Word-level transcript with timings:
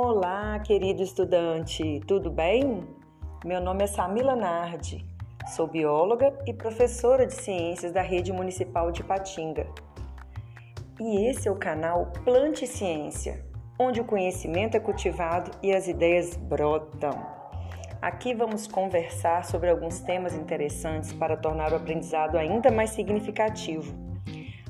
Olá, 0.00 0.60
querido 0.60 1.02
estudante, 1.02 2.00
tudo 2.06 2.30
bem? 2.30 2.86
Meu 3.44 3.60
nome 3.60 3.82
é 3.82 3.86
Samila 3.88 4.36
Nardi, 4.36 5.04
sou 5.48 5.66
bióloga 5.66 6.38
e 6.46 6.54
professora 6.54 7.26
de 7.26 7.34
ciências 7.34 7.90
da 7.90 8.00
Rede 8.00 8.32
Municipal 8.32 8.92
de 8.92 9.02
Patinga. 9.02 9.66
E 11.00 11.26
esse 11.28 11.48
é 11.48 11.50
o 11.50 11.56
canal 11.56 12.12
Plante 12.24 12.64
Ciência, 12.64 13.44
onde 13.76 14.00
o 14.00 14.04
conhecimento 14.04 14.76
é 14.76 14.80
cultivado 14.80 15.50
e 15.64 15.74
as 15.74 15.88
ideias 15.88 16.36
brotam. 16.36 17.20
Aqui 18.00 18.32
vamos 18.32 18.68
conversar 18.68 19.44
sobre 19.46 19.68
alguns 19.68 19.98
temas 19.98 20.32
interessantes 20.32 21.12
para 21.12 21.36
tornar 21.36 21.72
o 21.72 21.76
aprendizado 21.76 22.38
ainda 22.38 22.70
mais 22.70 22.90
significativo. 22.90 23.92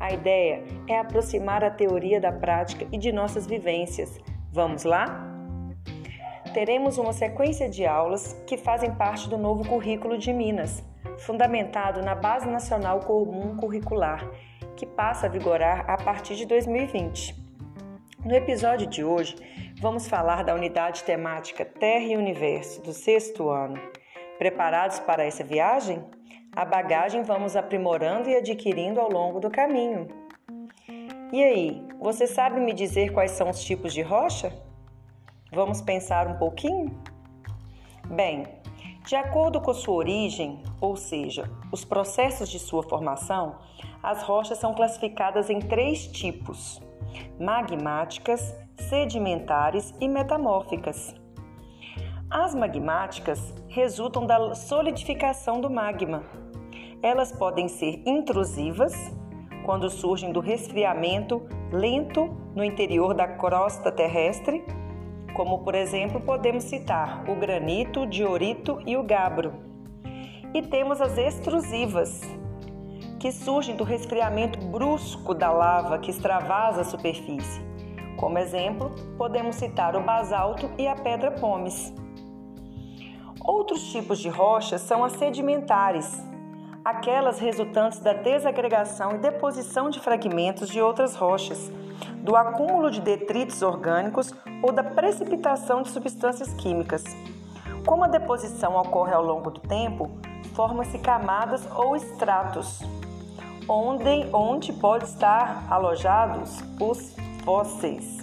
A 0.00 0.12
ideia 0.12 0.64
é 0.88 0.98
aproximar 0.98 1.62
a 1.62 1.70
teoria 1.70 2.20
da 2.20 2.32
prática 2.32 2.88
e 2.90 2.98
de 2.98 3.12
nossas 3.12 3.46
vivências. 3.46 4.20
Vamos 4.54 4.84
lá? 4.84 5.06
Teremos 6.52 6.98
uma 6.98 7.14
sequência 7.14 7.70
de 7.70 7.86
aulas 7.86 8.34
que 8.46 8.58
fazem 8.58 8.94
parte 8.94 9.26
do 9.26 9.38
novo 9.38 9.66
currículo 9.66 10.18
de 10.18 10.30
Minas, 10.30 10.84
fundamentado 11.20 12.02
na 12.02 12.14
Base 12.14 12.46
Nacional 12.46 13.00
Comum 13.00 13.56
Curricular, 13.56 14.30
que 14.76 14.84
passa 14.84 15.24
a 15.24 15.30
vigorar 15.30 15.88
a 15.88 15.96
partir 15.96 16.36
de 16.36 16.44
2020. 16.44 17.34
No 18.26 18.34
episódio 18.34 18.86
de 18.86 19.02
hoje, 19.02 19.36
vamos 19.80 20.06
falar 20.06 20.44
da 20.44 20.54
unidade 20.54 21.02
temática 21.02 21.64
Terra 21.64 22.04
e 22.04 22.16
Universo 22.18 22.82
do 22.82 22.92
sexto 22.92 23.48
ano. 23.48 23.80
Preparados 24.36 25.00
para 25.00 25.24
essa 25.24 25.42
viagem? 25.42 26.04
A 26.54 26.66
bagagem 26.66 27.22
vamos 27.22 27.56
aprimorando 27.56 28.28
e 28.28 28.36
adquirindo 28.36 29.00
ao 29.00 29.10
longo 29.10 29.40
do 29.40 29.50
caminho. 29.50 30.08
E 31.32 31.42
aí, 31.42 31.88
você 31.98 32.26
sabe 32.26 32.60
me 32.60 32.74
dizer 32.74 33.10
quais 33.10 33.30
são 33.30 33.48
os 33.48 33.64
tipos 33.64 33.94
de 33.94 34.02
rocha? 34.02 34.52
Vamos 35.50 35.80
pensar 35.80 36.26
um 36.26 36.36
pouquinho? 36.36 36.94
Bem, 38.06 38.46
de 39.06 39.16
acordo 39.16 39.58
com 39.58 39.72
sua 39.72 39.94
origem, 39.94 40.62
ou 40.78 40.94
seja, 40.94 41.50
os 41.72 41.86
processos 41.86 42.50
de 42.50 42.58
sua 42.58 42.82
formação, 42.82 43.56
as 44.02 44.22
rochas 44.22 44.58
são 44.58 44.74
classificadas 44.74 45.48
em 45.48 45.58
três 45.58 46.06
tipos: 46.06 46.82
magmáticas, 47.40 48.54
sedimentares 48.76 49.94
e 50.02 50.08
metamórficas. 50.08 51.14
As 52.30 52.54
magmáticas 52.54 53.54
resultam 53.68 54.26
da 54.26 54.54
solidificação 54.54 55.62
do 55.62 55.70
magma. 55.70 56.24
Elas 57.02 57.32
podem 57.32 57.68
ser 57.68 58.02
intrusivas, 58.04 58.92
quando 59.64 59.88
surgem 59.88 60.32
do 60.32 60.40
resfriamento 60.40 61.42
lento 61.70 62.36
no 62.54 62.64
interior 62.64 63.14
da 63.14 63.26
crosta 63.26 63.90
terrestre, 63.90 64.64
como 65.34 65.60
por 65.60 65.74
exemplo 65.74 66.20
podemos 66.20 66.64
citar 66.64 67.24
o 67.28 67.34
granito, 67.34 68.02
o 68.02 68.06
diorito 68.06 68.78
e 68.86 68.96
o 68.96 69.02
gabro. 69.02 69.52
E 70.54 70.60
temos 70.60 71.00
as 71.00 71.16
extrusivas, 71.16 72.20
que 73.18 73.32
surgem 73.32 73.76
do 73.76 73.84
resfriamento 73.84 74.58
brusco 74.66 75.32
da 75.32 75.50
lava 75.50 75.98
que 75.98 76.10
extravasa 76.10 76.82
a 76.82 76.84
superfície. 76.84 77.62
Como 78.16 78.38
exemplo, 78.38 78.90
podemos 79.16 79.56
citar 79.56 79.96
o 79.96 80.02
basalto 80.02 80.70
e 80.76 80.86
a 80.86 80.94
pedra 80.94 81.30
pomes. 81.30 81.94
Outros 83.40 83.90
tipos 83.90 84.18
de 84.18 84.28
rochas 84.28 84.82
são 84.82 85.02
as 85.02 85.12
sedimentares, 85.12 86.22
aquelas 86.84 87.38
resultantes 87.38 88.00
da 88.00 88.12
desagregação 88.12 89.14
e 89.14 89.18
deposição 89.18 89.88
de 89.88 90.00
fragmentos 90.00 90.68
de 90.68 90.80
outras 90.80 91.14
rochas, 91.14 91.70
do 92.16 92.34
acúmulo 92.34 92.90
de 92.90 93.00
detritos 93.00 93.62
orgânicos 93.62 94.34
ou 94.62 94.72
da 94.72 94.82
precipitação 94.82 95.82
de 95.82 95.90
substâncias 95.90 96.52
químicas. 96.54 97.04
Como 97.86 98.04
a 98.04 98.08
deposição 98.08 98.76
ocorre 98.76 99.12
ao 99.12 99.22
longo 99.24 99.50
do 99.50 99.60
tempo, 99.60 100.10
formam-se 100.54 100.98
camadas 100.98 101.66
ou 101.74 101.96
estratos, 101.96 102.80
onde, 103.68 104.28
onde 104.32 104.72
pode 104.72 105.04
estar 105.04 105.64
alojados 105.70 106.62
os 106.80 107.14
fósseis. 107.44 108.18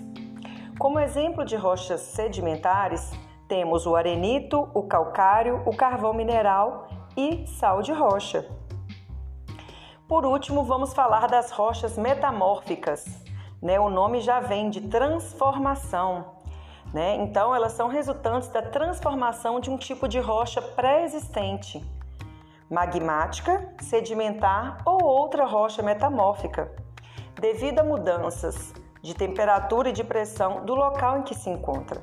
Como 0.77 0.99
exemplo 0.99 1.43
de 1.43 1.55
rochas 1.55 2.01
sedimentares, 2.01 3.11
temos 3.47 3.85
o 3.85 3.95
arenito, 3.95 4.69
o 4.73 4.83
calcário, 4.83 5.61
o 5.65 5.75
carvão 5.75 6.13
mineral 6.13 6.87
e 7.19 7.45
sal 7.45 7.81
de 7.81 7.91
rocha. 7.91 8.45
Por 10.07 10.25
último, 10.25 10.63
vamos 10.63 10.93
falar 10.93 11.27
das 11.27 11.51
rochas 11.51 11.97
metamórficas. 11.97 13.05
Né? 13.61 13.77
O 13.77 13.89
nome 13.89 14.21
já 14.21 14.39
vem 14.39 14.69
de 14.69 14.87
transformação. 14.87 16.37
Né? 16.93 17.17
Então, 17.17 17.53
elas 17.53 17.73
são 17.73 17.89
resultantes 17.89 18.47
da 18.47 18.61
transformação 18.61 19.59
de 19.59 19.69
um 19.69 19.77
tipo 19.77 20.07
de 20.07 20.17
rocha 20.17 20.61
pré-existente, 20.61 21.85
magmática, 22.69 23.69
sedimentar 23.81 24.81
ou 24.85 25.03
outra 25.03 25.45
rocha 25.45 25.83
metamórfica, 25.83 26.71
devido 27.39 27.79
a 27.79 27.83
mudanças 27.83 28.73
de 29.01 29.13
temperatura 29.13 29.89
e 29.89 29.93
de 29.93 30.05
pressão 30.05 30.65
do 30.65 30.73
local 30.73 31.19
em 31.19 31.23
que 31.23 31.35
se 31.35 31.49
encontra. 31.49 32.01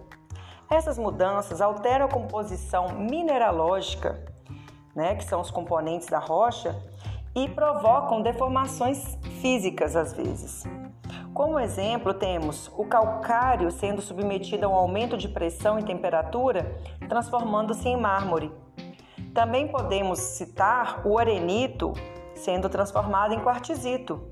Essas 0.71 0.99
mudanças 0.99 1.60
alteram 1.60 2.06
a 2.06 2.10
composição 2.10 2.88
mineralógica, 2.91 4.36
né, 4.97 5.15
que 5.15 5.25
são 5.25 5.41
os 5.41 5.51
componentes 5.51 6.09
da 6.09 6.19
rocha, 6.19 6.75
e 7.34 7.47
provocam 7.51 8.23
deformações 8.23 9.19
físicas 9.43 9.95
às 9.95 10.15
vezes. 10.15 10.65
Como 11.34 11.61
exemplo, 11.61 12.15
temos 12.15 12.73
o 12.75 12.87
calcário 12.87 13.71
sendo 13.71 14.01
submetido 14.01 14.65
a 14.65 14.69
um 14.71 14.75
aumento 14.75 15.19
de 15.19 15.29
pressão 15.29 15.79
e 15.79 15.85
temperatura, 15.85 16.81
transformando-se 17.06 17.87
em 17.87 18.01
mármore. 18.01 18.51
Também 19.35 19.69
podemos 19.69 20.19
citar 20.19 21.06
o 21.06 21.19
arenito 21.19 21.93
sendo 22.35 22.71
transformado 22.71 23.35
em 23.35 23.41
quartzito. 23.41 24.31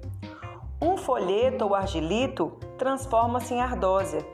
Um 0.81 0.97
folheto 0.97 1.67
ou 1.67 1.75
argilito 1.75 2.59
transforma-se 2.79 3.53
em 3.53 3.61
ardósia 3.61 4.25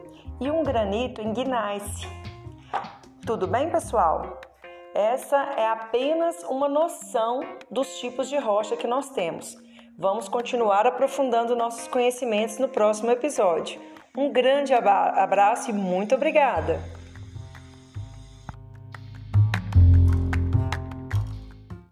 e 0.41 0.49
um 0.49 0.63
granito 0.63 1.21
em 1.21 1.33
gneiss. 1.33 2.09
Tudo 3.27 3.49
bem, 3.49 3.69
pessoal? 3.69 4.41
Essa 4.95 5.37
é 5.57 5.69
apenas 5.69 6.43
uma 6.45 6.69
noção 6.69 7.41
dos 7.71 7.99
tipos 8.01 8.29
de 8.29 8.37
rocha 8.37 8.77
que 8.77 8.87
nós 8.87 9.11
temos. 9.11 9.57
Vamos 9.97 10.29
continuar 10.29 10.87
aprofundando 10.87 11.55
nossos 11.55 11.87
conhecimentos 11.87 12.59
no 12.59 12.69
próximo 12.69 13.11
episódio. 13.11 13.81
Um 14.17 14.33
grande 14.33 14.75
abraço 14.75 15.71
e 15.71 15.73
muito 15.73 16.15
obrigada! 16.15 17.00